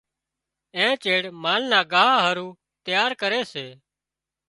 اين 0.75 0.91
چيڙ 1.03 1.23
مال 1.43 1.61
نا 1.71 1.79
ڳاهَ 1.91 2.11
هارُو 2.23 2.47
تياري 2.85 3.15
ڪري 3.21 3.41
سي۔ 3.53 3.67